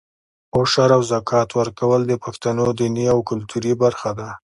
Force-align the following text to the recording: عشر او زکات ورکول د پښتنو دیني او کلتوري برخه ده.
عشر 0.57 0.89
او 0.97 1.01
زکات 1.11 1.49
ورکول 1.59 2.01
د 2.07 2.13
پښتنو 2.23 2.65
دیني 2.79 3.05
او 3.13 3.19
کلتوري 3.29 3.73
برخه 3.83 4.09
ده. 4.19 4.29